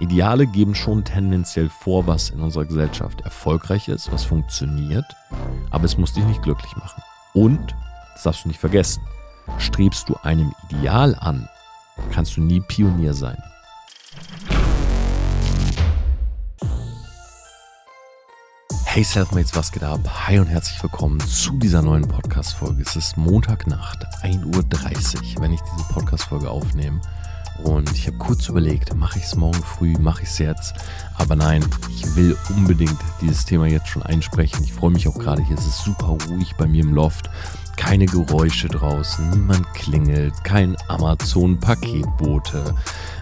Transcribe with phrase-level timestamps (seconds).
[0.00, 5.04] Ideale geben schon tendenziell vor, was in unserer Gesellschaft erfolgreich ist, was funktioniert,
[5.70, 7.02] aber es muss dich nicht glücklich machen.
[7.34, 7.74] Und,
[8.14, 9.02] das darfst du nicht vergessen,
[9.58, 11.48] strebst du einem Ideal an,
[12.12, 13.42] kannst du nie Pionier sein.
[18.84, 20.00] Hey Selfmates, was geht ab?
[20.26, 22.82] Hi und herzlich willkommen zu dieser neuen Podcast-Folge.
[22.82, 24.44] Es ist Montagnacht, 1.30
[25.36, 27.00] Uhr, wenn ich diese Podcast-Folge aufnehme.
[27.62, 30.74] Und ich habe kurz überlegt, mache ich es morgen früh, mache ich es jetzt.
[31.16, 34.62] Aber nein, ich will unbedingt dieses Thema jetzt schon einsprechen.
[34.64, 35.56] Ich freue mich auch gerade hier.
[35.56, 37.28] Es ist super ruhig bei mir im Loft.
[37.78, 42.74] Keine Geräusche draußen, niemand klingelt, kein Amazon-Paketbote,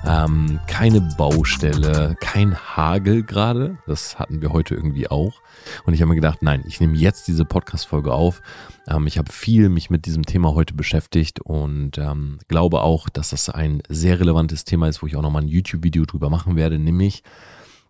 [0.04, 3.78] ähm, keine Baustelle, kein Hagel gerade.
[3.86, 5.40] Das hatten wir heute irgendwie auch.
[5.84, 8.42] Und ich habe mir gedacht, nein, ich nehme jetzt diese Podcast-Folge auf.
[8.88, 13.30] Ähm, ich habe viel mich mit diesem Thema heute beschäftigt und ähm, glaube auch, dass
[13.30, 16.78] das ein sehr relevantes Thema ist, wo ich auch nochmal ein YouTube-Video drüber machen werde,
[16.78, 17.22] nämlich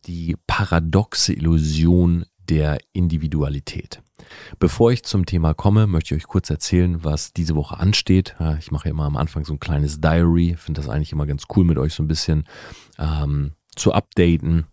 [0.07, 4.03] die paradoxe Illusion der Individualität.
[4.59, 8.37] Bevor ich zum Thema komme, möchte ich euch kurz erzählen, was diese Woche ansteht.
[8.59, 11.45] Ich mache ja immer am Anfang so ein kleines Diary, finde das eigentlich immer ganz
[11.55, 12.45] cool, mit euch so ein bisschen
[12.99, 14.67] ähm, zu updaten,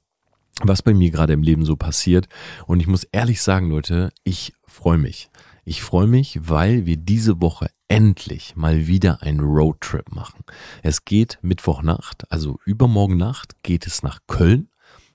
[0.62, 2.28] was bei mir gerade im Leben so passiert.
[2.68, 5.30] Und ich muss ehrlich sagen, Leute, ich freue mich.
[5.66, 10.44] Ich freue mich, weil wir diese Woche endlich mal wieder einen Roadtrip machen.
[10.81, 14.70] Es geht Mittwochnacht, also übermorgen Nacht geht es nach Köln.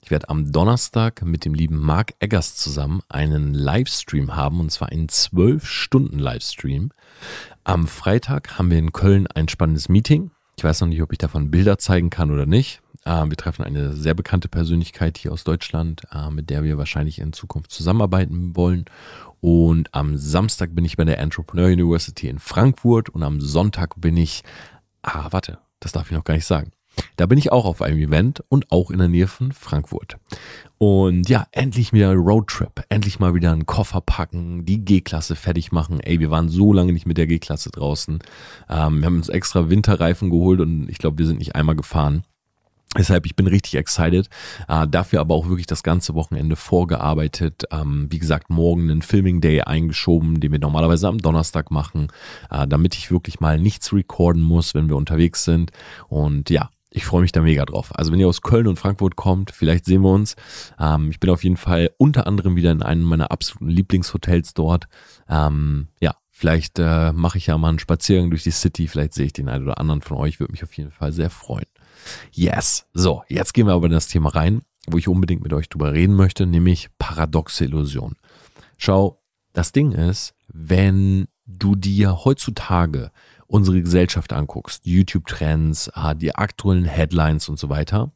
[0.08, 4.88] Ich werde am Donnerstag mit dem lieben Mark Eggers zusammen einen Livestream haben, und zwar
[4.88, 6.92] einen 12-Stunden-Livestream.
[7.62, 10.30] Am Freitag haben wir in Köln ein spannendes Meeting.
[10.56, 12.80] Ich weiß noch nicht, ob ich davon Bilder zeigen kann oder nicht.
[13.04, 17.18] Äh, wir treffen eine sehr bekannte Persönlichkeit hier aus Deutschland, äh, mit der wir wahrscheinlich
[17.18, 18.86] in Zukunft zusammenarbeiten wollen.
[19.42, 24.16] Und am Samstag bin ich bei der Entrepreneur University in Frankfurt und am Sonntag bin
[24.16, 24.42] ich,
[25.02, 26.72] ah, warte, das darf ich noch gar nicht sagen.
[27.16, 30.16] Da bin ich auch auf einem Event und auch in der Nähe von Frankfurt.
[30.78, 32.84] Und ja, endlich wieder Roadtrip.
[32.88, 35.98] Endlich mal wieder einen Koffer packen, die G-Klasse fertig machen.
[36.00, 38.20] Ey, wir waren so lange nicht mit der G-Klasse draußen.
[38.68, 42.22] Ähm, wir haben uns extra Winterreifen geholt und ich glaube, wir sind nicht einmal gefahren.
[42.96, 44.30] Deshalb, ich bin richtig excited.
[44.66, 47.64] Äh, dafür aber auch wirklich das ganze Wochenende vorgearbeitet.
[47.70, 52.08] Ähm, wie gesagt, morgen einen Filming Day eingeschoben, den wir normalerweise am Donnerstag machen,
[52.50, 55.70] äh, damit ich wirklich mal nichts recorden muss, wenn wir unterwegs sind.
[56.08, 57.90] Und ja, ich freue mich da mega drauf.
[57.94, 60.36] Also wenn ihr aus Köln und Frankfurt kommt, vielleicht sehen wir uns.
[60.78, 64.88] Ähm, ich bin auf jeden Fall unter anderem wieder in einem meiner absoluten Lieblingshotels dort.
[65.28, 68.88] Ähm, ja, vielleicht äh, mache ich ja mal einen Spaziergang durch die City.
[68.88, 70.40] Vielleicht sehe ich den einen oder anderen von euch.
[70.40, 71.66] Würde mich auf jeden Fall sehr freuen.
[72.32, 72.86] Yes.
[72.94, 75.92] So, jetzt gehen wir aber in das Thema rein, wo ich unbedingt mit euch drüber
[75.92, 78.14] reden möchte, nämlich paradoxe Illusion.
[78.78, 79.20] Schau,
[79.52, 83.10] das Ding ist, wenn du dir heutzutage
[83.48, 88.12] unsere Gesellschaft anguckst, YouTube-Trends, ah, die aktuellen Headlines und so weiter,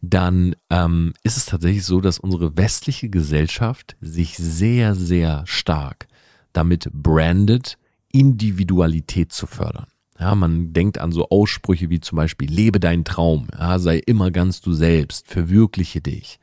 [0.00, 6.08] dann ähm, ist es tatsächlich so, dass unsere westliche Gesellschaft sich sehr, sehr stark
[6.52, 7.78] damit brandet,
[8.10, 9.86] Individualität zu fördern.
[10.18, 14.30] Ja, man denkt an so Aussprüche wie zum Beispiel, lebe deinen Traum, ja, sei immer
[14.30, 16.40] ganz du selbst, verwirkliche dich.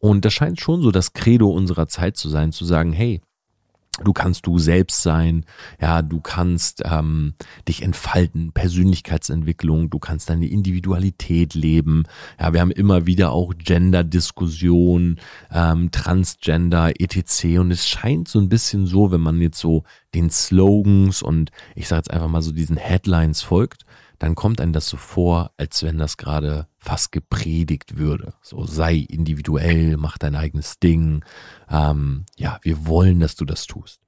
[0.00, 3.20] Und das scheint schon so das Credo unserer Zeit zu sein, zu sagen, hey,
[4.04, 5.44] Du kannst du selbst sein,
[5.80, 7.34] ja, du kannst ähm,
[7.66, 12.04] dich entfalten, Persönlichkeitsentwicklung, du kannst deine Individualität leben.
[12.38, 15.18] Ja, wir haben immer wieder auch Gender-Diskussionen,
[15.52, 17.58] ähm, Transgender, etc.
[17.58, 19.84] Und es scheint so ein bisschen so, wenn man jetzt so
[20.14, 23.84] den Slogans und ich sage jetzt einfach mal so diesen Headlines folgt,
[24.18, 28.34] dann kommt einem das so vor, als wenn das gerade fast gepredigt würde.
[28.42, 31.24] So sei individuell, mach dein eigenes Ding.
[31.70, 34.00] Ähm, ja, wir wollen, dass du das tust.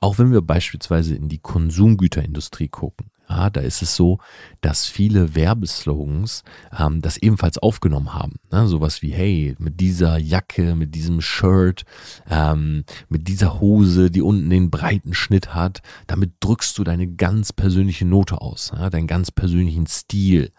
[0.00, 4.18] Auch wenn wir beispielsweise in die Konsumgüterindustrie gucken, ja, da ist es so,
[4.60, 6.44] dass viele Werbeslogans
[6.78, 8.34] ähm, das ebenfalls aufgenommen haben.
[8.52, 8.66] Ne?
[8.66, 11.84] Sowas wie, hey, mit dieser Jacke, mit diesem Shirt,
[12.28, 17.52] ähm, mit dieser Hose, die unten den breiten Schnitt hat, damit drückst du deine ganz
[17.52, 18.90] persönliche Note aus, ja?
[18.90, 20.52] deinen ganz persönlichen Stil.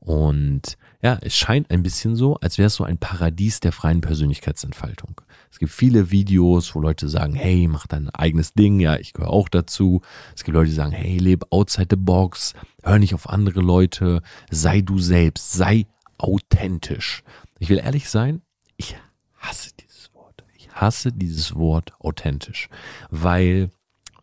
[0.00, 4.00] Und ja, es scheint ein bisschen so, als wäre es so ein Paradies der freien
[4.00, 5.20] Persönlichkeitsentfaltung.
[5.50, 9.30] Es gibt viele Videos, wo Leute sagen, hey, mach dein eigenes Ding, ja, ich gehöre
[9.30, 10.02] auch dazu.
[10.34, 14.22] Es gibt Leute, die sagen, hey, lebe outside the box, hör nicht auf andere Leute,
[14.50, 15.86] sei du selbst, sei
[16.16, 17.22] authentisch.
[17.58, 18.42] Ich will ehrlich sein,
[18.76, 18.96] ich
[19.36, 20.44] hasse dieses Wort.
[20.56, 22.68] Ich hasse dieses Wort authentisch,
[23.10, 23.70] weil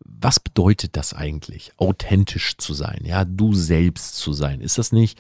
[0.04, 3.02] was bedeutet das eigentlich, authentisch zu sein?
[3.04, 4.62] Ja, du selbst zu sein.
[4.62, 5.20] Ist das nicht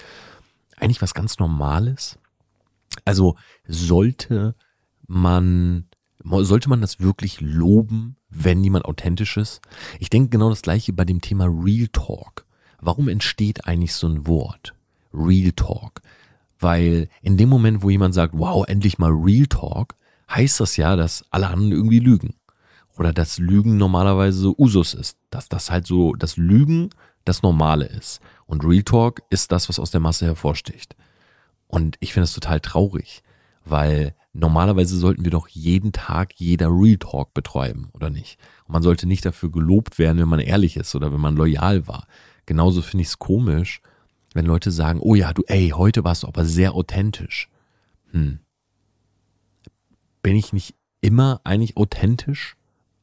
[0.77, 2.17] eigentlich was ganz Normales?
[3.03, 3.35] Also
[3.67, 4.55] sollte
[5.07, 5.85] man,
[6.23, 9.61] sollte man das wirklich loben, wenn jemand authentisch ist?
[9.99, 12.45] Ich denke genau das gleiche bei dem Thema Real Talk.
[12.79, 14.73] Warum entsteht eigentlich so ein Wort?
[15.13, 16.01] Real Talk.
[16.59, 19.95] Weil in dem Moment, wo jemand sagt, wow, endlich mal Real Talk,
[20.29, 22.35] heißt das ja, dass alle anderen irgendwie lügen.
[22.97, 25.17] Oder dass Lügen normalerweise Usus ist.
[25.29, 26.89] Dass das halt so, dass Lügen
[27.25, 28.21] das Normale ist.
[28.45, 30.95] Und Real Talk ist das, was aus der Masse hervorsticht.
[31.67, 33.23] Und ich finde das total traurig,
[33.63, 38.37] weil normalerweise sollten wir doch jeden Tag jeder Real Talk betreiben, oder nicht?
[38.65, 41.87] Und man sollte nicht dafür gelobt werden, wenn man ehrlich ist oder wenn man loyal
[41.87, 42.07] war.
[42.45, 43.81] Genauso finde ich es komisch,
[44.33, 47.49] wenn Leute sagen, oh ja, du, ey, heute warst du aber sehr authentisch.
[48.11, 48.39] Hm.
[50.21, 52.55] Bin ich nicht immer eigentlich authentisch?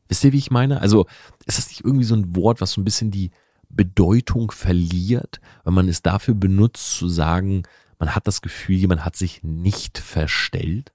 [0.08, 0.80] Wisst ihr, wie ich meine?
[0.80, 1.06] Also,
[1.46, 3.30] ist das nicht irgendwie so ein Wort, was so ein bisschen die
[3.72, 7.62] Bedeutung verliert, wenn man es dafür benutzt, zu sagen,
[7.98, 10.92] man hat das Gefühl, jemand hat sich nicht verstellt?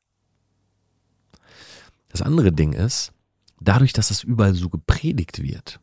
[2.10, 3.14] Das andere Ding ist,
[3.60, 5.80] dadurch, dass das überall so gepredigt wird,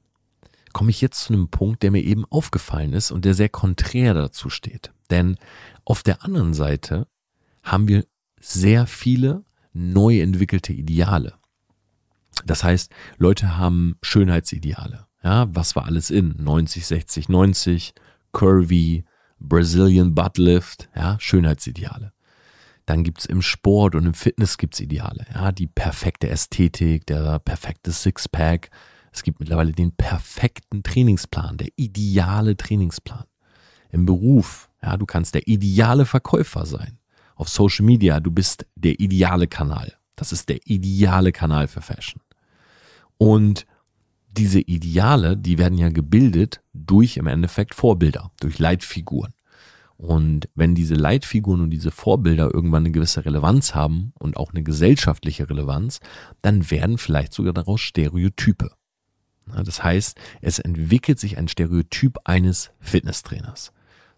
[0.73, 4.15] komme ich jetzt zu einem Punkt, der mir eben aufgefallen ist und der sehr konträr
[4.15, 4.93] dazu steht.
[5.11, 5.37] Denn
[5.85, 7.07] auf der anderen Seite
[7.63, 8.05] haben wir
[8.41, 11.35] sehr viele neu entwickelte Ideale.
[12.45, 15.07] Das heißt, Leute haben Schönheitsideale.
[15.25, 16.35] Ja, was war alles in?
[16.39, 17.95] 90, 60, 90,
[18.33, 19.05] Curvy,
[19.39, 22.13] Brazilian Butt Lift, ja, Schönheitsideale.
[22.87, 25.25] Dann gibt's im Sport und im Fitness gibt's Ideale.
[25.33, 28.69] Ja, die perfekte Ästhetik, der perfekte Sixpack,
[29.11, 33.25] es gibt mittlerweile den perfekten Trainingsplan, der ideale Trainingsplan.
[33.91, 36.99] Im Beruf, ja, du kannst der ideale Verkäufer sein.
[37.37, 39.95] Auf Social Media, du bist der ideale Kanal.
[40.17, 42.21] Das ist der ideale Kanal für Fashion.
[43.17, 43.67] Und
[44.37, 49.33] diese Ideale, die werden ja gebildet durch im Endeffekt Vorbilder, durch Leitfiguren.
[49.97, 54.63] Und wenn diese Leitfiguren und diese Vorbilder irgendwann eine gewisse Relevanz haben und auch eine
[54.63, 56.01] gesellschaftliche Relevanz,
[56.43, 58.71] dann werden vielleicht sogar daraus Stereotype.
[59.47, 63.73] Das heißt, es entwickelt sich ein Stereotyp eines Fitnesstrainers.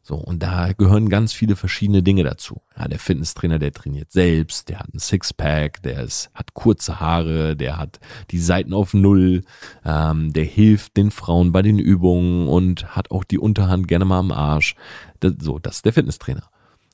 [0.06, 2.62] So, und da gehören ganz viele verschiedene Dinge dazu.
[2.78, 7.56] Ja, der Fitnesstrainer, der trainiert selbst, der hat ein Sixpack, der ist, hat kurze Haare,
[7.56, 7.98] der hat
[8.30, 9.42] die Seiten auf Null,
[9.84, 14.20] ähm, der hilft den Frauen bei den Übungen und hat auch die Unterhand gerne mal
[14.20, 14.76] am Arsch.
[15.18, 16.44] Das, so, das ist der Fitnesstrainer.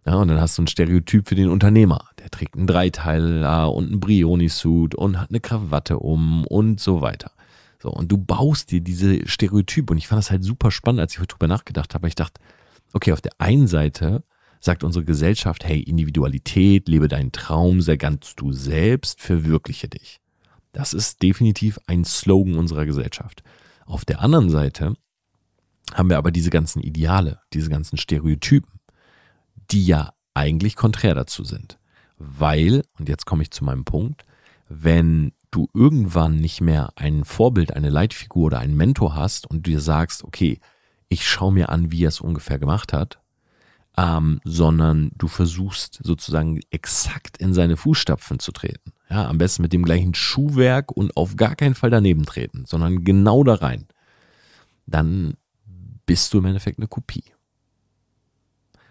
[0.07, 2.07] Ja, und dann hast du ein Stereotyp für den Unternehmer.
[2.19, 7.33] Der trägt einen Dreiteiler und einen Brioni-Suit und hat eine Krawatte um und so weiter.
[7.79, 9.93] So, und du baust dir diese Stereotype.
[9.93, 12.09] Und ich fand das halt super spannend, als ich heute drüber nachgedacht habe.
[12.09, 12.41] Ich dachte,
[12.93, 14.25] okay, auf der einen Seite
[14.61, 20.21] sagt unsere Gesellschaft, hey, Individualität, lebe deinen Traum, sei ganz du selbst, verwirkliche dich.
[20.73, 23.43] Das ist definitiv ein Slogan unserer Gesellschaft.
[23.87, 24.95] Auf der anderen Seite
[25.93, 28.81] haben wir aber diese ganzen Ideale, diese ganzen Stereotypen,
[29.71, 31.79] die ja eigentlich konträr dazu sind.
[32.17, 34.25] Weil, und jetzt komme ich zu meinem Punkt,
[34.69, 39.81] wenn du irgendwann nicht mehr ein Vorbild, eine Leitfigur oder einen Mentor hast und dir
[39.81, 40.61] sagst, okay,
[41.13, 43.21] ich schaue mir an, wie er es ungefähr gemacht hat,
[43.99, 48.93] ähm, sondern du versuchst sozusagen exakt in seine Fußstapfen zu treten.
[49.11, 53.05] Ja, am besten mit dem gleichen Schuhwerk und auf gar keinen Fall daneben treten, sondern
[53.05, 53.87] genau da rein.
[54.87, 55.35] Dann
[56.07, 57.25] bist du im Endeffekt eine Kopie.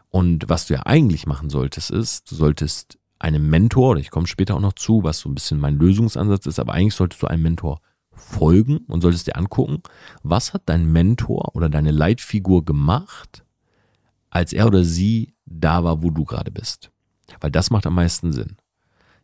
[0.09, 4.55] Und was du ja eigentlich machen solltest, ist, du solltest einem Mentor, ich komme später
[4.55, 7.43] auch noch zu, was so ein bisschen mein Lösungsansatz ist, aber eigentlich solltest du einem
[7.43, 7.81] Mentor
[8.21, 9.81] folgen und solltest dir angucken,
[10.23, 13.43] was hat dein Mentor oder deine Leitfigur gemacht,
[14.29, 16.91] als er oder sie da war, wo du gerade bist.
[17.39, 18.57] Weil das macht am meisten Sinn.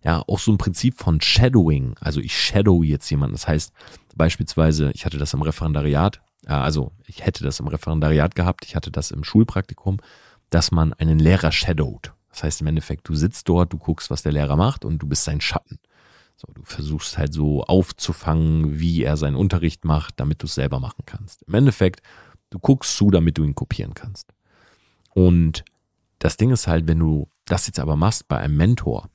[0.03, 1.95] Ja, auch so ein Prinzip von Shadowing.
[1.99, 3.35] Also ich shadow jetzt jemanden.
[3.35, 3.73] Das heißt,
[4.15, 8.91] beispielsweise, ich hatte das im Referendariat, also ich hätte das im Referendariat gehabt, ich hatte
[8.91, 9.97] das im Schulpraktikum,
[10.49, 12.13] dass man einen Lehrer shadowt.
[12.29, 15.07] Das heißt im Endeffekt, du sitzt dort, du guckst, was der Lehrer macht und du
[15.07, 15.79] bist sein Schatten.
[16.39, 20.79] So, du versuchst halt so aufzufangen, wie er seinen Unterricht macht, damit du es selber
[20.79, 21.41] machen kannst.
[21.47, 22.01] Im Endeffekt,
[22.51, 24.33] du guckst zu, damit du ihn kopieren kannst.
[25.15, 25.65] Und
[26.19, 29.09] das Ding ist halt, wenn du das jetzt aber machst bei einem Mentor,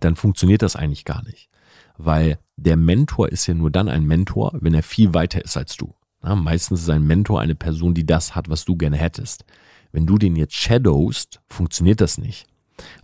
[0.00, 1.48] dann funktioniert das eigentlich gar nicht.
[1.96, 5.76] Weil der Mentor ist ja nur dann ein Mentor, wenn er viel weiter ist als
[5.76, 5.94] du.
[6.24, 9.44] Ja, meistens ist ein Mentor eine Person, die das hat, was du gerne hättest.
[9.92, 12.46] Wenn du den jetzt shadowst, funktioniert das nicht.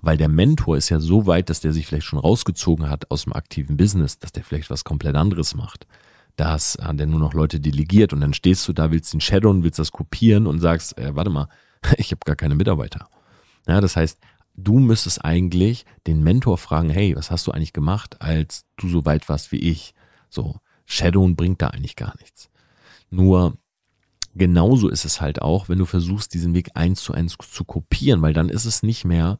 [0.00, 3.25] Weil der Mentor ist ja so weit, dass der sich vielleicht schon rausgezogen hat aus
[3.25, 5.87] dem aktiven Business, dass der vielleicht was komplett anderes macht.
[6.37, 9.62] Dass äh, der nur noch Leute delegiert und dann stehst du da, willst den shadowen,
[9.62, 11.49] willst das kopieren und sagst, äh, warte mal,
[11.97, 13.09] ich habe gar keine Mitarbeiter.
[13.67, 14.19] Ja, das heißt,
[14.57, 19.05] du müsstest eigentlich den Mentor fragen, hey, was hast du eigentlich gemacht, als du so
[19.05, 19.95] weit warst wie ich?
[20.29, 22.50] So, Shadowen bringt da eigentlich gar nichts.
[23.11, 23.57] Nur
[24.35, 28.23] genauso ist es halt auch, wenn du versuchst, diesen Weg eins zu eins zu kopieren,
[28.23, 29.39] weil dann ist es nicht mehr,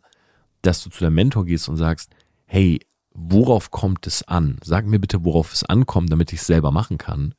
[0.62, 2.14] dass du zu deinem Mentor gehst und sagst,
[2.47, 2.81] hey,
[3.12, 4.59] worauf kommt es an?
[4.62, 7.35] Sag mir bitte, worauf es ankommt, damit ich es selber machen kann,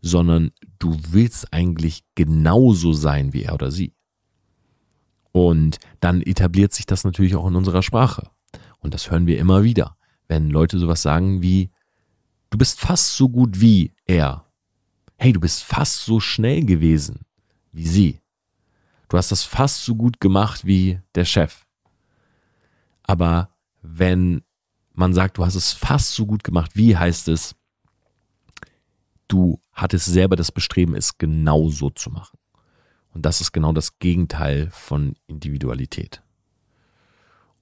[0.00, 3.94] sondern du willst eigentlich genauso sein wie er oder sie.
[5.32, 8.30] Und dann etabliert sich das natürlich auch in unserer Sprache.
[8.78, 9.96] Und das hören wir immer wieder,
[10.28, 11.70] wenn Leute sowas sagen wie,
[12.50, 14.44] du bist fast so gut wie er.
[15.16, 17.20] Hey, du bist fast so schnell gewesen
[17.72, 18.20] wie sie.
[19.08, 21.63] Du hast das fast so gut gemacht wie der Chef.
[23.04, 23.50] Aber
[23.82, 24.42] wenn
[24.92, 27.54] man sagt, du hast es fast so gut gemacht wie, heißt es,
[29.28, 32.38] du hattest selber das Bestreben, es genau so zu machen.
[33.12, 36.22] Und das ist genau das Gegenteil von Individualität.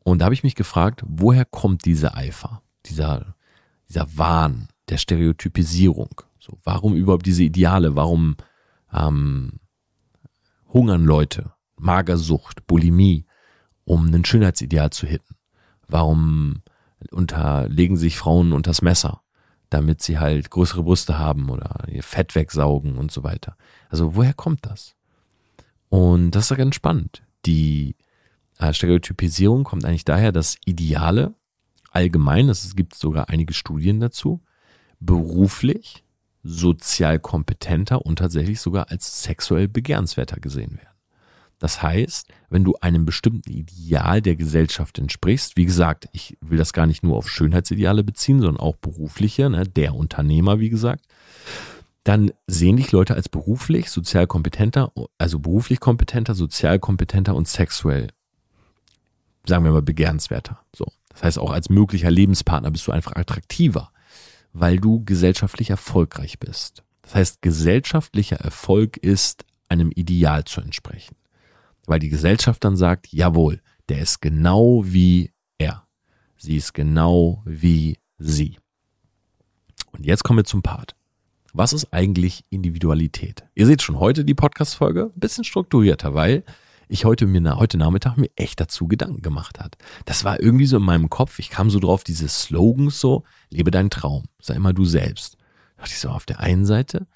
[0.01, 3.35] Und da habe ich mich gefragt, woher kommt dieser Eifer, dieser,
[3.89, 6.23] dieser Wahn der Stereotypisierung?
[6.39, 7.95] So, warum überhaupt diese Ideale?
[7.95, 8.37] Warum
[8.93, 9.61] ähm,
[10.73, 13.27] hungern Leute, Magersucht, Bulimie,
[13.85, 15.37] um ein Schönheitsideal zu hitten?
[15.89, 16.63] Warum
[17.11, 19.23] unterlegen sich Frauen unters Messer,
[19.71, 23.57] damit sie halt größere Brüste haben oder ihr Fett wegsaugen und so weiter?
[23.89, 24.95] Also woher kommt das?
[25.89, 27.23] Und das ist ja ganz spannend.
[27.45, 27.97] Die
[28.59, 31.35] äh, Stereotypisierung kommt eigentlich daher, dass Ideale
[31.91, 34.43] allgemein, es gibt sogar einige Studien dazu,
[35.01, 36.05] beruflich,
[36.43, 40.92] sozial kompetenter und tatsächlich sogar als sexuell begehrenswerter gesehen werden.
[41.63, 46.73] Das heißt, wenn du einem bestimmten Ideal der Gesellschaft entsprichst, wie gesagt, ich will das
[46.73, 51.07] gar nicht nur auf Schönheitsideale beziehen, sondern auch berufliche, ne, der Unternehmer, wie gesagt,
[52.03, 58.09] dann sehen dich Leute als beruflich, sozial kompetenter, also beruflich kompetenter, sozial kompetenter und sexuell,
[59.47, 60.59] sagen wir mal, begehrenswerter.
[60.75, 60.87] So.
[61.11, 63.93] Das heißt, auch als möglicher Lebenspartner bist du einfach attraktiver,
[64.53, 66.83] weil du gesellschaftlich erfolgreich bist.
[67.03, 71.15] Das heißt, gesellschaftlicher Erfolg ist einem Ideal zu entsprechen.
[71.87, 75.87] Weil die Gesellschaft dann sagt, jawohl, der ist genau wie er.
[76.37, 78.59] Sie ist genau wie sie.
[79.91, 80.95] Und jetzt kommen wir zum Part.
[81.53, 83.45] Was ist eigentlich Individualität?
[83.55, 86.45] Ihr seht schon heute die Podcast-Folge ein bisschen strukturierter, weil
[86.89, 89.77] ich heute mir heute Nachmittag mir echt dazu Gedanken gemacht hat.
[90.05, 91.39] Das war irgendwie so in meinem Kopf.
[91.39, 95.37] Ich kam so drauf, diese Slogans so, lebe deinen Traum, sei immer du selbst.
[95.77, 97.07] Da dachte ich so, auf der einen Seite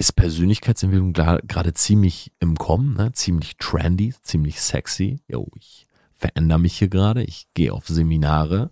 [0.00, 3.12] ist Persönlichkeitsentwicklung gerade ziemlich im Kommen, ne?
[3.12, 5.20] ziemlich trendy, ziemlich sexy.
[5.28, 7.22] Jo, ich verändere mich hier gerade.
[7.22, 8.70] Ich gehe auf Seminare.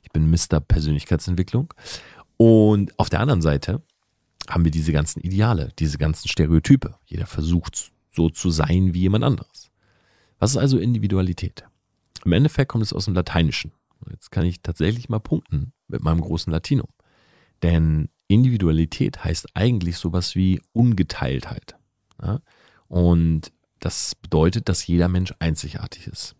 [0.00, 0.60] Ich bin Mr.
[0.60, 1.74] Persönlichkeitsentwicklung.
[2.38, 3.82] Und auf der anderen Seite
[4.48, 6.94] haben wir diese ganzen Ideale, diese ganzen Stereotype.
[7.04, 9.70] Jeder versucht so zu sein wie jemand anderes.
[10.38, 11.64] Was ist also Individualität?
[12.24, 13.72] Im Endeffekt kommt es aus dem Lateinischen.
[14.10, 16.88] Jetzt kann ich tatsächlich mal punkten mit meinem großen Latinum.
[17.62, 21.76] Denn Individualität heißt eigentlich sowas wie Ungeteiltheit.
[22.22, 22.40] Ja?
[22.88, 26.36] Und das bedeutet, dass jeder Mensch einzigartig ist.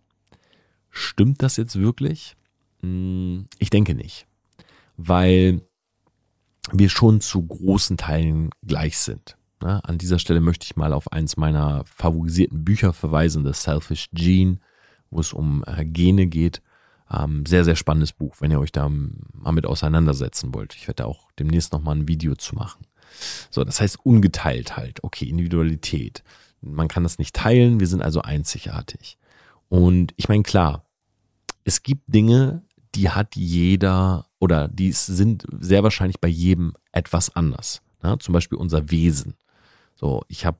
[0.90, 2.36] Stimmt das jetzt wirklich?
[2.80, 4.26] Hm, ich denke nicht.
[4.96, 5.62] Weil
[6.72, 9.36] wir schon zu großen Teilen gleich sind.
[9.62, 14.08] Ja, an dieser Stelle möchte ich mal auf eins meiner favorisierten Bücher verweisen, The Selfish
[14.12, 14.58] Gene,
[15.10, 16.62] wo es um äh, Gene geht.
[17.14, 20.74] Ähm, sehr, sehr spannendes Buch, wenn ihr euch da mal mit auseinandersetzen wollt.
[20.74, 22.86] Ich werde da auch demnächst nochmal ein Video zu machen.
[23.50, 25.04] So, das heißt ungeteilt halt.
[25.04, 26.24] Okay, Individualität.
[26.60, 29.18] Man kann das nicht teilen, wir sind also einzigartig.
[29.68, 30.84] Und ich meine, klar,
[31.64, 32.62] es gibt Dinge,
[32.94, 37.82] die hat jeder oder die sind sehr wahrscheinlich bei jedem etwas anders.
[38.02, 39.34] Ja, zum Beispiel unser Wesen.
[39.96, 40.58] So, ich habe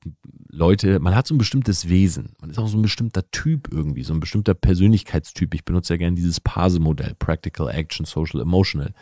[0.49, 2.35] Leute, man hat so ein bestimmtes Wesen.
[2.41, 5.55] Man ist auch so ein bestimmter Typ irgendwie, so ein bestimmter Persönlichkeitstyp.
[5.55, 8.95] Ich benutze ja gerne dieses PASE-Modell, Practical, Action, Social, Emotional.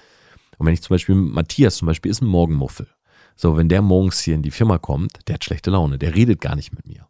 [0.57, 2.89] Und wenn ich zum Beispiel, Matthias zum Beispiel ist ein Morgenmuffel.
[3.37, 6.41] So, wenn der morgens hier in die Firma kommt, der hat schlechte Laune, der redet
[6.41, 7.07] gar nicht mit mir.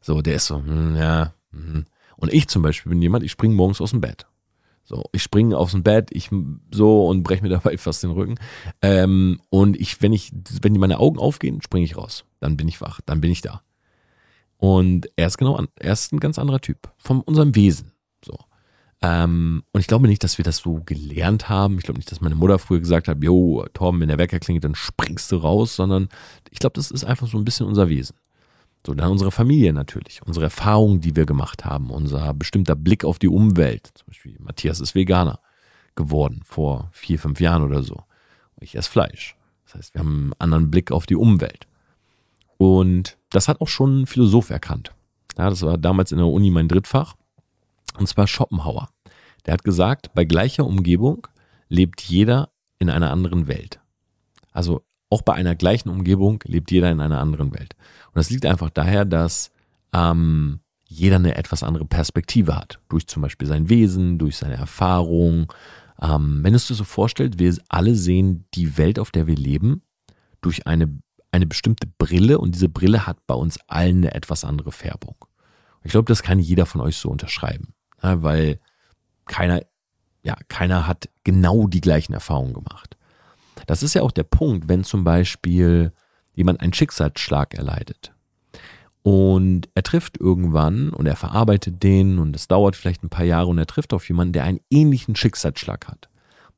[0.00, 1.34] So, der ist so, hm, ja.
[1.52, 1.86] Hm.
[2.16, 4.26] Und ich zum Beispiel bin jemand, ich springe morgens aus dem Bett.
[4.88, 6.30] So, ich springe aufs Bett, ich
[6.70, 8.36] so und breche mir dabei fast den Rücken.
[8.80, 12.24] Ähm, und ich, wenn ich, wenn meine Augen aufgehen, springe ich raus.
[12.40, 13.60] Dann bin ich wach, dann bin ich da.
[14.56, 17.92] Und er ist genau, er ist ein ganz anderer Typ von unserem Wesen.
[18.24, 18.38] So.
[19.02, 21.76] Ähm, und ich glaube nicht, dass wir das so gelernt haben.
[21.76, 24.64] Ich glaube nicht, dass meine Mutter früher gesagt hat, jo, Torben, wenn der Wecker klingelt,
[24.64, 26.08] dann springst du raus, sondern
[26.50, 28.16] ich glaube, das ist einfach so ein bisschen unser Wesen.
[28.86, 33.18] So, dann unsere Familie natürlich, unsere Erfahrungen, die wir gemacht haben, unser bestimmter Blick auf
[33.18, 33.90] die Umwelt.
[33.94, 35.40] Zum Beispiel, Matthias ist Veganer
[35.94, 38.04] geworden vor vier, fünf Jahren oder so.
[38.60, 39.36] Ich esse Fleisch.
[39.66, 41.66] Das heißt, wir haben einen anderen Blick auf die Umwelt.
[42.56, 44.94] Und das hat auch schon ein Philosoph erkannt.
[45.36, 47.14] Ja, das war damals in der Uni mein Drittfach.
[47.98, 48.88] Und zwar Schopenhauer.
[49.44, 51.26] Der hat gesagt, bei gleicher Umgebung
[51.68, 53.80] lebt jeder in einer anderen Welt.
[54.52, 57.74] Also auch bei einer gleichen Umgebung lebt jeder in einer anderen Welt.
[58.08, 59.50] Und das liegt einfach daher, dass
[59.92, 62.80] ähm, jeder eine etwas andere Perspektive hat.
[62.88, 65.52] Durch zum Beispiel sein Wesen, durch seine Erfahrung.
[66.00, 69.82] Ähm, wenn es dir so vorstellt, wir alle sehen die Welt, auf der wir leben,
[70.40, 70.98] durch eine,
[71.30, 75.16] eine bestimmte Brille und diese Brille hat bei uns allen eine etwas andere Färbung.
[75.84, 77.72] Ich glaube, das kann jeder von euch so unterschreiben,
[78.02, 78.60] ja, weil
[79.26, 79.62] keiner,
[80.22, 82.97] ja, keiner hat genau die gleichen Erfahrungen gemacht.
[83.68, 85.92] Das ist ja auch der Punkt, wenn zum Beispiel
[86.32, 88.14] jemand einen Schicksalsschlag erleidet.
[89.02, 93.48] Und er trifft irgendwann und er verarbeitet den und es dauert vielleicht ein paar Jahre
[93.48, 96.08] und er trifft auf jemanden, der einen ähnlichen Schicksalsschlag hat.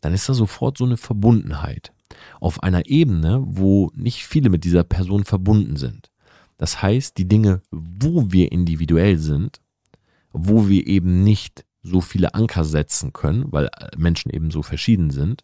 [0.01, 1.93] Dann ist da sofort so eine Verbundenheit
[2.39, 6.13] auf einer Ebene, wo nicht viele mit dieser Person verbunden sind.
[6.59, 9.61] Das heißt, die Dinge, wo wir individuell sind,
[10.33, 15.43] wo wir eben nicht so viele Anker setzen können, weil Menschen eben so verschieden sind,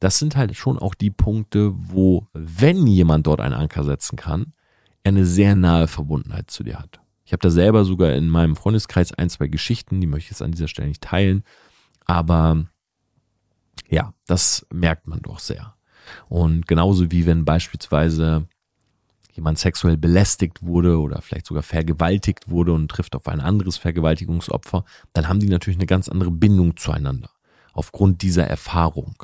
[0.00, 4.54] das sind halt schon auch die Punkte, wo, wenn jemand dort einen Anker setzen kann,
[5.02, 7.00] er eine sehr nahe Verbundenheit zu dir hat.
[7.24, 10.42] Ich habe da selber sogar in meinem Freundeskreis ein, zwei Geschichten, die möchte ich jetzt
[10.42, 11.44] an dieser Stelle nicht teilen,
[12.06, 12.64] aber
[13.88, 15.76] ja, das merkt man doch sehr.
[16.28, 18.48] Und genauso wie wenn beispielsweise
[19.32, 24.84] jemand sexuell belästigt wurde oder vielleicht sogar vergewaltigt wurde und trifft auf ein anderes Vergewaltigungsopfer,
[25.12, 27.30] dann haben die natürlich eine ganz andere Bindung zueinander.
[27.72, 29.14] Aufgrund dieser Erfahrung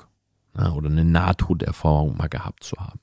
[0.57, 3.01] ja, oder eine Nahtoderfahrung mal gehabt zu haben.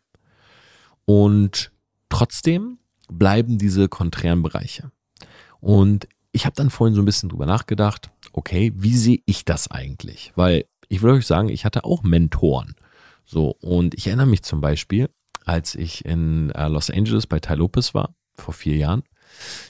[1.05, 1.72] Und
[2.10, 2.79] trotzdem
[3.12, 4.91] bleiben diese konträren Bereiche.
[5.60, 9.69] Und ich habe dann vorhin so ein bisschen drüber nachgedacht, okay, wie sehe ich das
[9.69, 10.33] eigentlich?
[10.36, 12.75] Weil ich würde euch sagen, ich hatte auch Mentoren.
[13.25, 15.10] So, und ich erinnere mich zum Beispiel,
[15.45, 19.03] als ich in äh, Los Angeles bei Ty Lopez war, vor vier Jahren,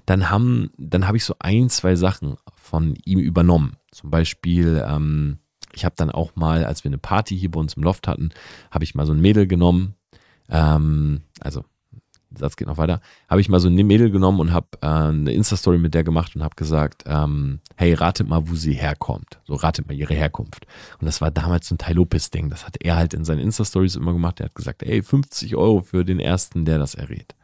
[0.06, 3.78] dann haben, dann habe ich so ein, zwei Sachen von ihm übernommen.
[3.92, 5.40] Zum Beispiel, ähm,
[5.74, 8.30] ich habe dann auch mal, als wir eine Party hier bei uns im Loft hatten,
[8.72, 9.96] habe ich mal so ein Mädel genommen,
[10.50, 11.64] ähm, also
[12.34, 13.00] der Satz geht noch weiter,
[13.30, 16.36] habe ich mal so eine Mädel genommen und habe äh, eine Insta-Story mit der gemacht
[16.36, 19.40] und habe gesagt, ähm, hey, ratet mal, wo sie herkommt.
[19.46, 20.66] So, ratet mal ihre Herkunft.
[21.00, 22.50] Und das war damals so ein Tai Lopez-Ding.
[22.50, 24.40] Das hat er halt in seinen Insta-Stories immer gemacht.
[24.40, 27.36] Er hat gesagt, ey, 50 Euro für den Ersten, der das errät.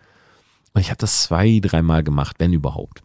[0.74, 3.04] Und ich habe das zwei, dreimal gemacht, wenn überhaupt.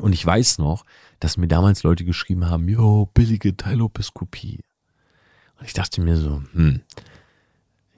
[0.00, 0.84] Und ich weiß noch,
[1.20, 4.60] dass mir damals Leute geschrieben haben, yo, billige Tai Lopez-Kopie.
[5.58, 6.82] Und ich dachte mir so, hm,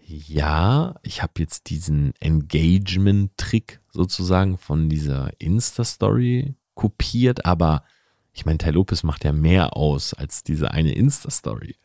[0.06, 7.85] ja, ich habe jetzt diesen Engagement-Trick sozusagen von dieser Insta-Story kopiert, aber
[8.33, 11.76] ich meine, Tai Lopez macht ja mehr aus als diese eine Insta-Story.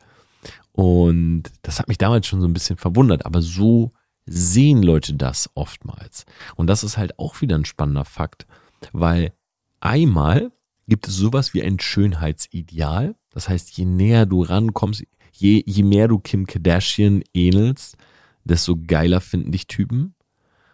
[0.71, 3.93] Und das hat mich damals schon so ein bisschen verwundert, aber so
[4.25, 6.25] sehen Leute das oftmals.
[6.55, 8.47] Und das ist halt auch wieder ein spannender Fakt,
[8.91, 9.33] weil
[9.79, 10.51] einmal
[10.87, 13.15] gibt es sowas wie ein Schönheitsideal.
[13.31, 17.97] Das heißt, je näher du rankommst, je, je mehr du Kim Kardashian ähnelst,
[18.43, 20.15] desto geiler finden dich Typen.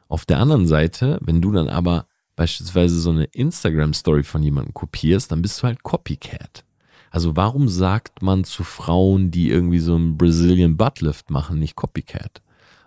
[0.07, 5.31] Auf der anderen Seite, wenn du dann aber beispielsweise so eine Instagram-Story von jemandem kopierst,
[5.31, 6.65] dann bist du halt Copycat.
[7.09, 12.41] Also warum sagt man zu Frauen, die irgendwie so einen Brazilian Buttlift machen, nicht Copycat?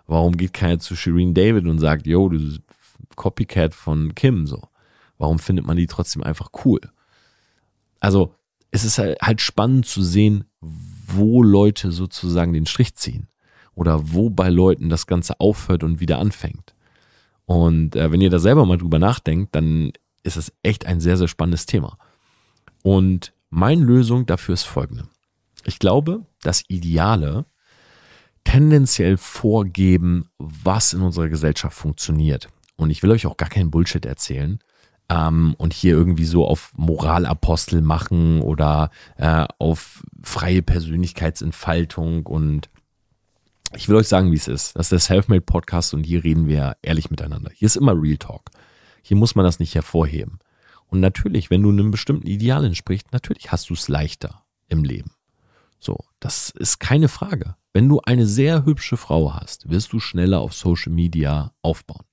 [0.07, 2.59] Warum geht keiner zu Shireen David und sagt, yo, du
[3.15, 4.61] Copycat von Kim so?
[5.17, 6.81] Warum findet man die trotzdem einfach cool?
[7.99, 8.35] Also
[8.71, 13.27] es ist halt spannend zu sehen, wo Leute sozusagen den Strich ziehen
[13.73, 16.75] oder wo bei Leuten das Ganze aufhört und wieder anfängt.
[17.45, 19.91] Und äh, wenn ihr da selber mal drüber nachdenkt, dann
[20.23, 21.97] ist es echt ein sehr, sehr spannendes Thema.
[22.83, 25.07] Und meine Lösung dafür ist folgende.
[25.63, 27.45] Ich glaube, dass Ideale
[28.43, 32.49] tendenziell vorgeben, was in unserer Gesellschaft funktioniert.
[32.75, 34.59] Und ich will euch auch gar keinen Bullshit erzählen
[35.09, 42.69] ähm, und hier irgendwie so auf Moralapostel machen oder äh, auf freie Persönlichkeitsentfaltung und
[43.75, 44.75] ich will euch sagen, wie es ist.
[44.75, 47.51] Das ist der Selfmade Podcast und hier reden wir ehrlich miteinander.
[47.53, 48.49] Hier ist immer Real Talk.
[49.01, 50.39] Hier muss man das nicht hervorheben.
[50.87, 55.11] Und natürlich, wenn du einem bestimmten Ideal entsprichst, natürlich hast du es leichter im Leben.
[55.79, 57.55] So, das ist keine Frage.
[57.73, 62.05] Wenn du eine sehr hübsche Frau hast, wirst du schneller auf Social Media aufbauen.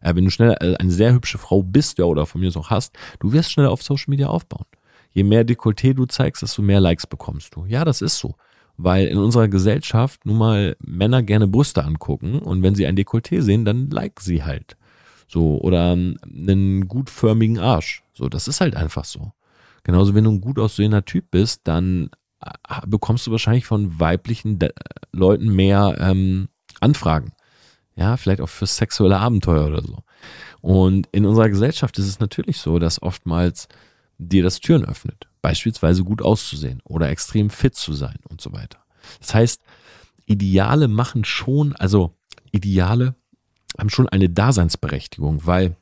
[0.00, 2.70] Äh, wenn du schneller äh, eine sehr hübsche Frau bist, ja, oder von mir auch
[2.70, 4.66] hast, du wirst schneller auf Social Media aufbauen.
[5.12, 7.64] Je mehr Dekolleté du zeigst, desto mehr Likes bekommst du.
[7.66, 8.34] Ja, das ist so
[8.82, 13.42] weil in unserer Gesellschaft nun mal Männer gerne Brüste angucken und wenn sie ein Dekolleté
[13.42, 14.76] sehen, dann like sie halt.
[15.28, 18.02] So, oder einen gutförmigen Arsch.
[18.14, 19.32] So, das ist halt einfach so.
[19.84, 22.10] Genauso, wenn du ein gut aussehender Typ bist, dann
[22.40, 24.70] äh, bekommst du wahrscheinlich von weiblichen De
[25.12, 26.48] Leuten mehr ähm,
[26.80, 27.32] Anfragen.
[27.96, 29.98] Ja, vielleicht auch für sexuelle Abenteuer oder so.
[30.60, 33.68] Und in unserer Gesellschaft ist es natürlich so, dass oftmals
[34.18, 38.78] dir das Türen öffnet beispielsweise gut auszusehen oder extrem fit zu sein und so weiter.
[39.20, 39.62] Das heißt,
[40.26, 42.14] Ideale machen schon, also
[42.52, 43.14] Ideale
[43.78, 45.76] haben schon eine Daseinsberechtigung, weil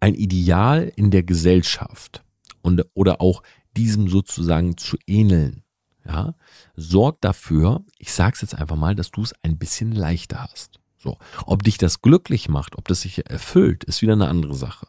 [0.00, 2.24] ein Ideal in der Gesellschaft
[2.62, 3.42] und oder auch
[3.76, 5.62] diesem sozusagen zu ähneln,
[6.04, 6.34] ja,
[6.74, 10.79] sorgt dafür, ich sag's jetzt einfach mal, dass du es ein bisschen leichter hast.
[11.02, 14.86] So, ob dich das glücklich macht, ob das sich erfüllt, ist wieder eine andere Sache.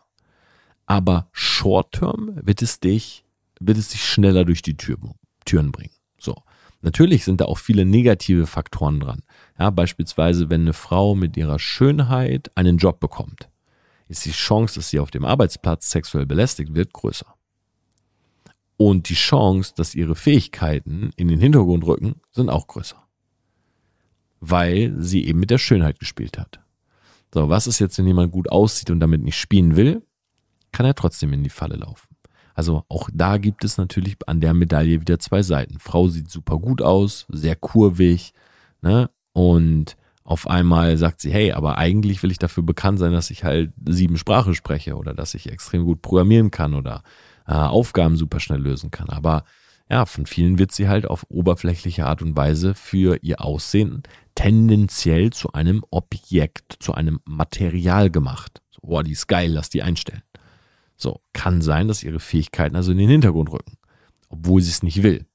[0.91, 3.23] aber short-term wird es dich,
[3.61, 4.97] wird es dich schneller durch die Tür,
[5.45, 5.93] Türen bringen.
[6.19, 6.35] So.
[6.81, 9.21] Natürlich sind da auch viele negative Faktoren dran.
[9.57, 13.49] Ja, beispielsweise, wenn eine Frau mit ihrer Schönheit einen Job bekommt,
[14.09, 17.33] ist die Chance, dass sie auf dem Arbeitsplatz sexuell belästigt wird, größer.
[18.75, 23.01] Und die Chance, dass ihre Fähigkeiten in den Hintergrund rücken, sind auch größer.
[24.41, 26.59] Weil sie eben mit der Schönheit gespielt hat.
[27.33, 30.01] So, was ist jetzt, wenn jemand gut aussieht und damit nicht spielen will?
[30.73, 32.11] Kann er trotzdem in die Falle laufen.
[32.53, 35.79] Also auch da gibt es natürlich an der Medaille wieder zwei Seiten.
[35.79, 38.33] Frau sieht super gut aus, sehr kurvig,
[38.81, 39.09] ne?
[39.33, 43.43] Und auf einmal sagt sie, hey, aber eigentlich will ich dafür bekannt sein, dass ich
[43.43, 47.03] halt sieben Sprachen spreche oder dass ich extrem gut programmieren kann oder
[47.47, 49.09] äh, Aufgaben super schnell lösen kann.
[49.09, 49.45] Aber
[49.91, 54.03] ja, von vielen wird sie halt auf oberflächliche Art und Weise für ihr Aussehen
[54.35, 58.61] tendenziell zu einem Objekt, zu einem Material gemacht.
[58.69, 60.23] So, oh, die ist geil, lass die einstellen.
[60.95, 63.77] So, kann sein, dass ihre Fähigkeiten also in den Hintergrund rücken,
[64.29, 65.25] obwohl sie es nicht will.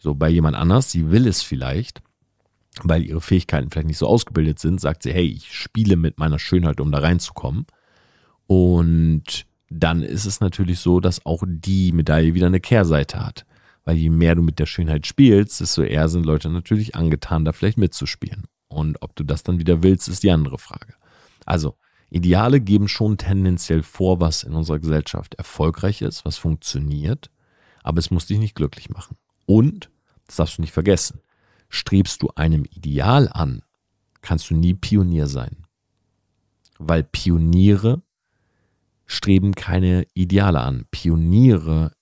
[0.00, 2.00] So, bei jemand anders, sie will es vielleicht,
[2.84, 6.38] weil ihre Fähigkeiten vielleicht nicht so ausgebildet sind, sagt sie, hey, ich spiele mit meiner
[6.38, 7.66] Schönheit, um da reinzukommen.
[8.46, 13.44] Und dann ist es natürlich so, dass auch die Medaille wieder eine Kehrseite hat.
[13.86, 17.52] Weil je mehr du mit der Schönheit spielst, desto eher sind Leute natürlich angetan, da
[17.52, 18.44] vielleicht mitzuspielen.
[18.68, 20.92] Und ob du das dann wieder willst, ist die andere Frage.
[21.46, 21.78] Also,
[22.10, 27.30] Ideale geben schon tendenziell vor, was in unserer Gesellschaft erfolgreich ist, was funktioniert,
[27.82, 29.16] aber es muss dich nicht glücklich machen.
[29.46, 29.90] Und,
[30.26, 31.20] das darfst du nicht vergessen,
[31.68, 33.62] Strebst du einem Ideal an,
[34.22, 35.66] kannst du nie Pionier sein.
[36.78, 38.02] Weil Pioniere
[39.06, 40.86] streben keine Ideale an.
[40.90, 41.92] Pioniere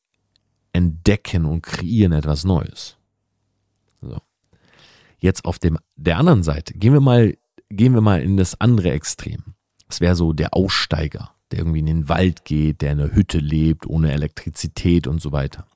[0.74, 2.98] entdecken und kreieren etwas Neues.
[4.02, 4.18] So.
[5.18, 7.36] Jetzt auf dem, der anderen Seite, gehen wir mal,
[7.70, 9.54] gehen wir mal in das andere Extrem.
[9.88, 13.38] Das wäre so der Aussteiger, der irgendwie in den Wald geht, der in einer Hütte
[13.38, 15.66] lebt, ohne Elektrizität und so weiter.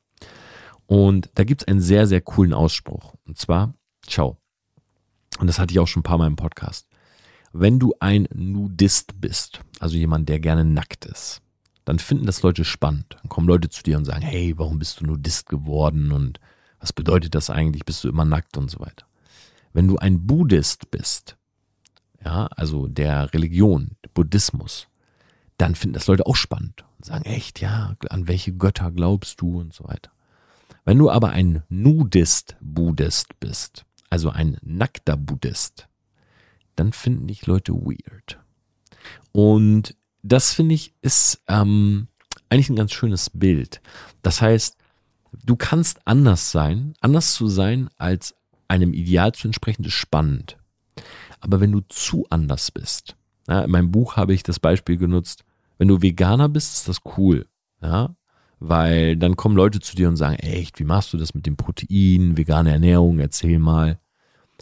[0.87, 3.15] Und da gibt es einen sehr, sehr coolen Ausspruch.
[3.27, 3.75] Und zwar,
[4.09, 4.39] Ciao.
[5.39, 6.89] Und das hatte ich auch schon ein paar Mal im Podcast.
[7.53, 11.43] Wenn du ein Nudist bist, also jemand, der gerne nackt ist,
[11.89, 13.17] dann finden das Leute spannend.
[13.19, 16.39] Dann kommen Leute zu dir und sagen, hey, warum bist du Nudist geworden und
[16.81, 17.87] was bedeutet das eigentlich?
[17.87, 19.07] Bist du immer nackt und so weiter.
[19.73, 21.39] Wenn du ein Buddhist bist,
[22.23, 24.87] ja, also der Religion, der Buddhismus,
[25.57, 29.59] dann finden das Leute auch spannend und sagen, echt, ja, an welche Götter glaubst du
[29.59, 30.11] und so weiter.
[30.85, 35.89] Wenn du aber ein Nudist-Buddhist bist, also ein nackter Buddhist,
[36.77, 38.39] dann finden dich Leute weird.
[39.33, 42.09] Und das finde ich ist ähm,
[42.49, 43.81] eigentlich ein ganz schönes Bild.
[44.23, 44.77] Das heißt,
[45.45, 48.35] du kannst anders sein, anders zu sein als
[48.69, 50.57] einem Ideal zu entsprechen, ist spannend.
[51.41, 53.17] Aber wenn du zu anders bist,
[53.49, 55.45] ja, in meinem Buch habe ich das Beispiel genutzt,
[55.79, 57.47] wenn du Veganer bist, ist das cool.
[57.81, 58.15] Ja,
[58.61, 61.57] weil dann kommen Leute zu dir und sagen, echt, wie machst du das mit dem
[61.57, 63.99] Protein, vegane Ernährung, erzähl mal.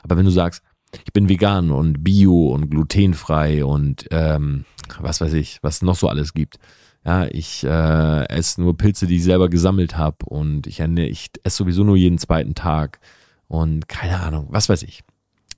[0.03, 0.62] Aber wenn du sagst,
[1.04, 4.64] ich bin vegan und bio und glutenfrei und ähm,
[4.98, 6.59] was weiß ich, was noch so alles gibt.
[7.04, 11.56] Ja, ich äh, esse nur Pilze, die ich selber gesammelt habe und ich, ich esse
[11.59, 12.98] sowieso nur jeden zweiten Tag
[13.46, 15.02] und keine Ahnung, was weiß ich.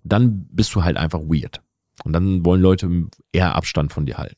[0.05, 1.63] Dann bist du halt einfach weird.
[2.05, 4.37] Und dann wollen Leute eher Abstand von dir halten.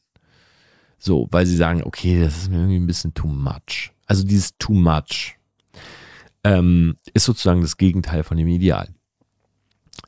[0.99, 3.93] So, weil sie sagen, okay, das ist mir irgendwie ein bisschen too much.
[4.07, 5.37] Also dieses too much
[6.45, 8.89] ähm, ist sozusagen das Gegenteil von dem Ideal.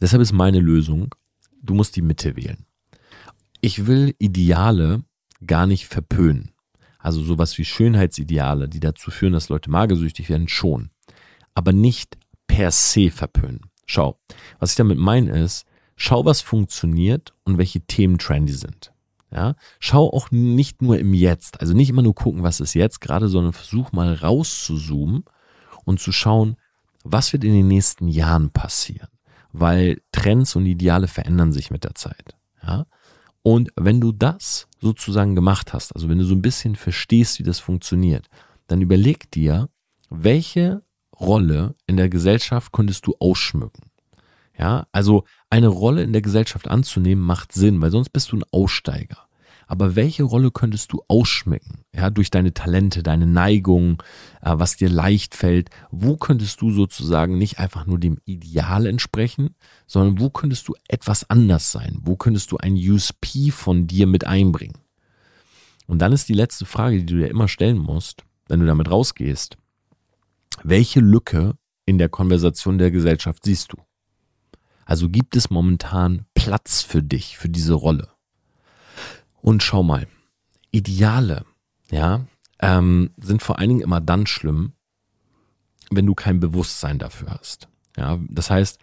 [0.00, 1.14] Deshalb ist meine Lösung,
[1.62, 2.66] du musst die Mitte wählen.
[3.60, 5.04] Ich will Ideale
[5.46, 6.52] gar nicht verpönen.
[6.98, 10.90] Also sowas wie Schönheitsideale, die dazu führen, dass Leute magersüchtig werden, schon.
[11.54, 12.16] Aber nicht
[12.46, 13.60] per se verpönen.
[13.86, 14.18] Schau,
[14.58, 15.66] was ich damit meine ist,
[15.96, 18.92] schau, was funktioniert und welche Themen trendy sind.
[19.30, 23.00] Ja, schau auch nicht nur im Jetzt, also nicht immer nur gucken, was ist jetzt
[23.00, 25.24] gerade, sondern versuch mal rauszuzoomen
[25.84, 26.56] und zu schauen,
[27.02, 29.08] was wird in den nächsten Jahren passieren,
[29.52, 32.36] weil Trends und Ideale verändern sich mit der Zeit.
[32.62, 32.86] Ja,
[33.42, 37.44] und wenn du das sozusagen gemacht hast, also wenn du so ein bisschen verstehst, wie
[37.44, 38.28] das funktioniert,
[38.68, 39.68] dann überleg dir,
[40.10, 40.82] welche
[41.18, 43.90] Rolle in der Gesellschaft könntest du ausschmücken.
[44.56, 48.44] Ja, also eine Rolle in der Gesellschaft anzunehmen macht Sinn, weil sonst bist du ein
[48.52, 49.28] Aussteiger.
[49.72, 51.78] Aber welche Rolle könntest du ausschmecken?
[51.94, 54.02] Ja, durch deine Talente, deine Neigung,
[54.42, 55.70] äh, was dir leicht fällt.
[55.90, 59.54] Wo könntest du sozusagen nicht einfach nur dem Ideal entsprechen,
[59.86, 61.98] sondern wo könntest du etwas anders sein?
[62.02, 64.76] Wo könntest du ein USP von dir mit einbringen?
[65.86, 68.90] Und dann ist die letzte Frage, die du dir immer stellen musst, wenn du damit
[68.90, 69.56] rausgehst.
[70.62, 71.54] Welche Lücke
[71.86, 73.78] in der Konversation der Gesellschaft siehst du?
[74.84, 78.11] Also gibt es momentan Platz für dich, für diese Rolle.
[79.42, 80.06] Und schau mal,
[80.70, 81.44] Ideale,
[81.90, 82.26] ja,
[82.60, 84.72] ähm, sind vor allen Dingen immer dann schlimm,
[85.90, 87.68] wenn du kein Bewusstsein dafür hast.
[87.96, 88.80] Ja, das heißt,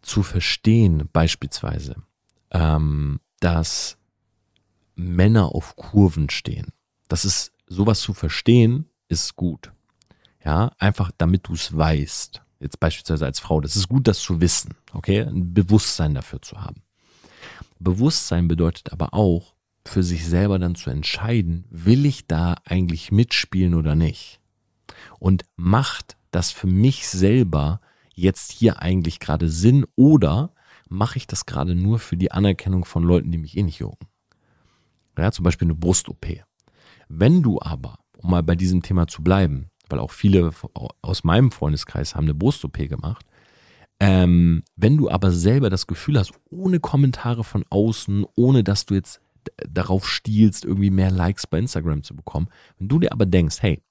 [0.00, 1.96] zu verstehen beispielsweise,
[2.52, 3.98] ähm, dass
[4.94, 6.68] Männer auf Kurven stehen.
[7.08, 9.72] Das ist sowas zu verstehen, ist gut.
[10.44, 12.42] Ja, einfach damit du es weißt.
[12.60, 13.60] Jetzt beispielsweise als Frau.
[13.60, 14.74] Das ist gut, das zu wissen.
[14.92, 16.82] Okay, ein Bewusstsein dafür zu haben.
[17.78, 19.54] Bewusstsein bedeutet aber auch,
[19.86, 24.40] für sich selber dann zu entscheiden, will ich da eigentlich mitspielen oder nicht?
[25.18, 27.80] Und macht das für mich selber
[28.14, 30.52] jetzt hier eigentlich gerade Sinn oder
[30.88, 34.08] mache ich das gerade nur für die Anerkennung von Leuten, die mich eh nicht jucken?
[35.18, 36.26] Ja, zum Beispiel eine Brust-OP.
[37.08, 40.52] Wenn du aber, um mal bei diesem Thema zu bleiben, weil auch viele
[41.02, 43.26] aus meinem Freundeskreis haben eine Brust-OP gemacht,
[43.98, 48.94] ähm, wenn du aber selber das Gefühl hast, ohne Kommentare von außen, ohne dass du
[48.94, 49.20] jetzt
[49.68, 53.82] darauf stiehlst, irgendwie mehr Likes bei Instagram zu bekommen, wenn du dir aber denkst, hey,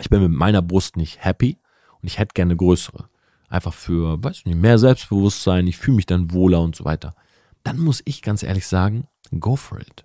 [0.00, 1.58] ich bin mit meiner Brust nicht happy
[2.00, 3.08] und ich hätte gerne größere,
[3.48, 7.14] einfach für, weiß nicht, mehr Selbstbewusstsein, ich fühle mich dann wohler und so weiter,
[7.62, 10.04] dann muss ich ganz ehrlich sagen, go for it.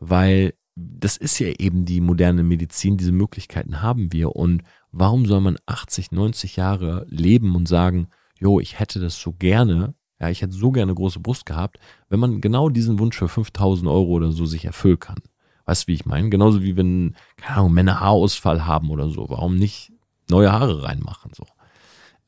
[0.00, 5.40] Weil das ist ja eben die moderne Medizin, diese Möglichkeiten haben wir und warum soll
[5.40, 10.42] man 80, 90 Jahre leben und sagen, jo, ich hätte das so gerne, ja, ich
[10.42, 11.78] hätte so gerne große Brust gehabt,
[12.08, 15.18] wenn man genau diesen Wunsch für 5000 Euro oder so sich erfüllen kann.
[15.64, 16.30] Weißt du, wie ich meine?
[16.30, 19.28] Genauso wie wenn, keine Ahnung, Männer Haarausfall haben oder so.
[19.28, 19.92] Warum nicht
[20.28, 21.46] neue Haare reinmachen, so?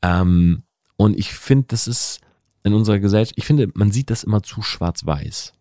[0.01, 0.63] Ähm,
[0.95, 2.21] und ich finde, das ist
[2.63, 5.53] in unserer Gesellschaft, ich finde, man sieht das immer zu schwarz-weiß.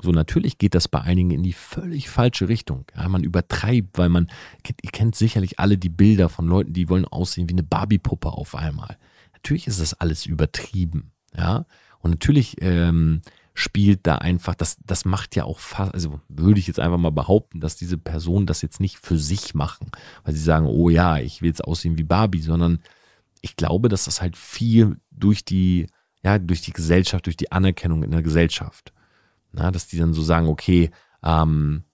[0.00, 2.84] So, natürlich geht das bei einigen in die völlig falsche Richtung.
[2.96, 4.28] Ja, man übertreibt, weil man,
[4.64, 8.54] ihr kennt sicherlich alle die Bilder von Leuten, die wollen aussehen wie eine Barbie-Puppe auf
[8.54, 8.96] einmal.
[9.32, 11.64] Natürlich ist das alles übertrieben, ja.
[12.00, 13.22] Und natürlich ähm,
[13.54, 17.10] spielt da einfach, das, das macht ja auch fast, also würde ich jetzt einfach mal
[17.10, 19.90] behaupten, dass diese Personen das jetzt nicht für sich machen,
[20.24, 22.80] weil sie sagen, oh ja, ich will jetzt aussehen wie Barbie, sondern
[23.40, 25.86] ich glaube, dass das halt viel durch die,
[26.22, 28.92] ja, durch die Gesellschaft, durch die Anerkennung in der Gesellschaft,
[29.52, 30.90] na, dass die dann so sagen, okay,
[31.22, 31.84] ähm,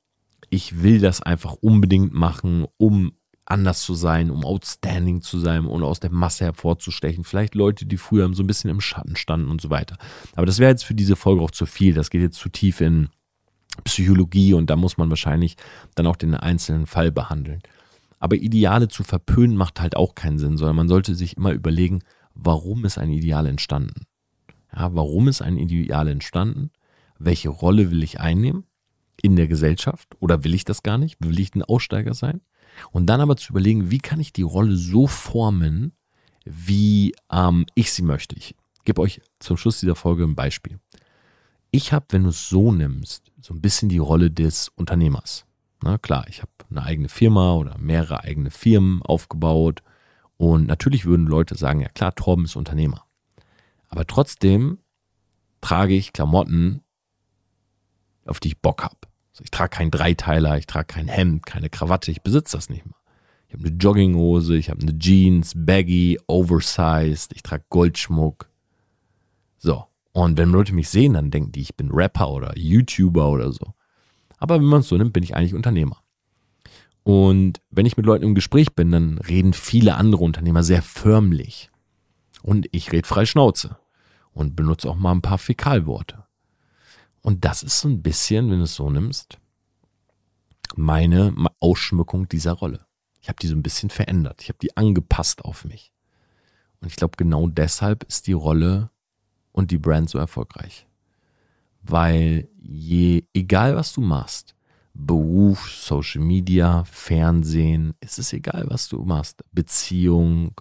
[0.51, 3.13] ich will das einfach unbedingt machen, um
[3.47, 7.25] anders zu sein, um outstanding zu sein und aus der Masse hervorzustechen.
[7.25, 9.97] Vielleicht Leute, die früher so ein bisschen im Schatten standen und so weiter.
[10.35, 11.95] Aber das wäre jetzt für diese Folge auch zu viel.
[11.95, 13.09] Das geht jetzt zu tief in
[13.85, 15.57] Psychologie und da muss man wahrscheinlich
[15.95, 17.61] dann auch den einzelnen Fall behandeln.
[18.19, 22.01] Aber Ideale zu verpönen macht halt auch keinen Sinn, sondern man sollte sich immer überlegen,
[22.35, 24.07] warum ist ein Ideal entstanden?
[24.75, 26.71] Ja, warum ist ein Ideal entstanden?
[27.19, 28.65] Welche Rolle will ich einnehmen
[29.21, 30.09] in der Gesellschaft?
[30.21, 31.17] Oder will ich das gar nicht?
[31.21, 32.41] Will ich ein Aussteiger sein?
[32.91, 35.93] Und dann aber zu überlegen, wie kann ich die Rolle so formen,
[36.45, 38.37] wie ähm, ich sie möchte.
[38.37, 40.79] Ich gebe euch zum Schluss dieser Folge ein Beispiel.
[41.71, 45.45] Ich habe, wenn du es so nimmst, so ein bisschen die Rolle des Unternehmers.
[45.83, 49.83] Na klar, ich habe eine eigene Firma oder mehrere eigene Firmen aufgebaut.
[50.37, 53.05] Und natürlich würden Leute sagen, ja klar, Torben ist Unternehmer.
[53.89, 54.79] Aber trotzdem
[55.61, 56.83] trage ich Klamotten,
[58.27, 58.97] auf die ich Bock habe.
[59.35, 62.87] Also ich trage keinen Dreiteiler, ich trage kein Hemd, keine Krawatte, ich besitze das nicht
[62.87, 62.95] mal.
[63.49, 68.49] Ich habe eine Jogginghose, ich habe eine Jeans, baggy, oversized, ich trage Goldschmuck.
[69.59, 69.87] So.
[70.13, 73.75] Und wenn Leute mich sehen, dann denken die, ich bin Rapper oder YouTuber oder so.
[74.39, 76.01] Aber wenn man es so nimmt, bin ich eigentlich Unternehmer.
[77.03, 81.71] Und wenn ich mit Leuten im Gespräch bin, dann reden viele andere Unternehmer sehr förmlich.
[82.43, 83.79] Und ich rede frei Schnauze
[84.33, 86.24] und benutze auch mal ein paar Fäkalworte.
[87.25, 89.39] Und das ist so ein bisschen, wenn du es so nimmst,
[90.77, 92.85] meine Ausschmückung dieser Rolle.
[93.23, 94.43] Ich habe die so ein bisschen verändert.
[94.43, 95.91] Ich habe die angepasst auf mich.
[96.81, 98.91] Und ich glaube, genau deshalb ist die Rolle
[99.53, 100.87] und die Brand so erfolgreich.
[101.81, 104.55] Weil je, egal was du machst,
[104.93, 110.61] Beruf, Social Media, Fernsehen, es ist egal, was du machst, Beziehung,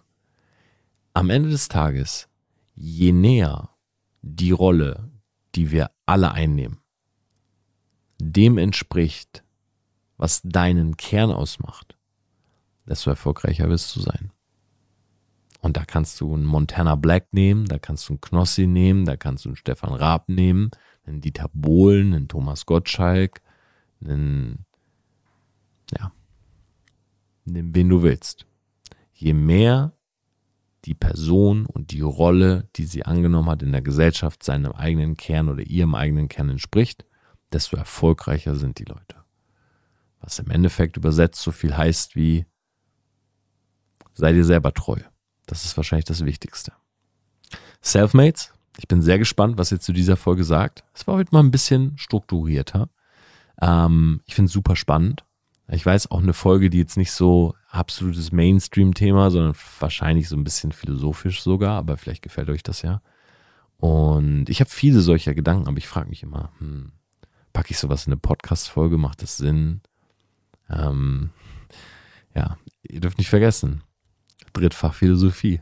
[1.13, 2.29] am Ende des Tages,
[2.73, 3.69] je näher
[4.21, 5.11] die Rolle,
[5.55, 6.79] die wir alle einnehmen,
[8.19, 9.43] dem entspricht,
[10.17, 11.97] was deinen Kern ausmacht,
[12.85, 14.31] desto erfolgreicher wirst du sein.
[15.61, 19.15] Und da kannst du einen Montana Black nehmen, da kannst du einen Knossi nehmen, da
[19.15, 20.71] kannst du einen Stefan Raab nehmen,
[21.05, 23.41] einen Dieter Bohlen, einen Thomas Gottschalk,
[24.03, 24.65] einen,
[25.97, 26.11] ja,
[27.45, 28.45] nimm wen du willst.
[29.13, 29.93] Je mehr
[30.85, 35.49] die Person und die Rolle, die sie angenommen hat in der Gesellschaft, seinem eigenen Kern
[35.49, 37.05] oder ihrem eigenen Kern entspricht,
[37.51, 39.23] desto erfolgreicher sind die Leute.
[40.19, 42.45] Was im Endeffekt übersetzt so viel heißt wie,
[44.13, 44.99] sei dir selber treu.
[45.45, 46.73] Das ist wahrscheinlich das Wichtigste.
[47.81, 50.83] Selfmates, ich bin sehr gespannt, was ihr zu dieser Folge sagt.
[50.93, 52.89] Es war heute mal ein bisschen strukturierter.
[53.61, 55.23] Ähm, ich finde es super spannend
[55.69, 60.43] Ich weiß auch eine Folge, die jetzt nicht so absolutes Mainstream-Thema, sondern wahrscheinlich so ein
[60.43, 63.01] bisschen philosophisch sogar, aber vielleicht gefällt euch das ja.
[63.77, 66.91] Und ich habe viele solcher Gedanken, aber ich frage mich immer, hm,
[67.53, 68.97] packe ich sowas in eine Podcast-Folge?
[68.97, 69.81] Macht das Sinn?
[70.69, 71.31] Ähm,
[72.35, 73.83] ja, ihr dürft nicht vergessen,
[74.53, 75.61] Drittfach Philosophie.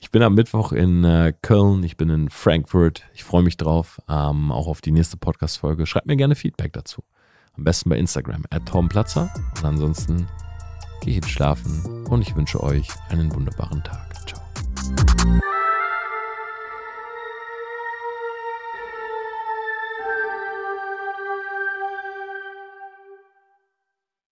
[0.00, 3.04] Ich bin am Mittwoch in äh, Köln, ich bin in Frankfurt.
[3.14, 5.86] Ich freue mich drauf, ähm, auch auf die nächste Podcast-Folge.
[5.86, 7.02] Schreibt mir gerne Feedback dazu.
[7.58, 9.28] Am besten bei Instagram, at tomplatzer.
[9.56, 10.28] Und ansonsten
[11.00, 14.14] gehe geht schlafen und ich wünsche euch einen wunderbaren Tag.
[14.28, 14.40] Ciao.